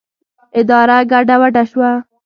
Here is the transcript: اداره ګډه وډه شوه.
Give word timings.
اداره 0.59 0.97
ګډه 1.11 1.35
وډه 1.41 1.63
شوه. 1.71 1.91